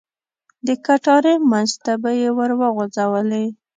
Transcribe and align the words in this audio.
د 0.67 0.69
کټارې 0.85 1.35
منځ 1.51 1.71
ته 1.83 1.93
به 2.01 2.09
یې 2.19 2.29
ور 2.37 2.51
وغوځولې. 2.59 3.45